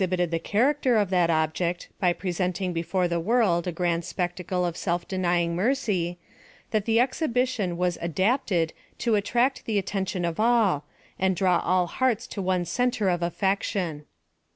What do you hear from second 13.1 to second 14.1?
of atlection.